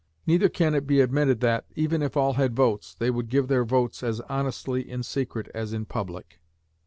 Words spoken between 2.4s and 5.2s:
votes, they would give their votes as honestly in